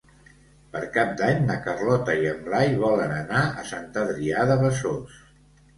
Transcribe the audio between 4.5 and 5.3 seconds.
de Besòs.